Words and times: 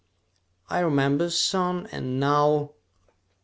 "I 0.67 0.79
remember, 0.79 1.29
son, 1.29 1.85
and 1.91 2.19
now?..." 2.19 2.71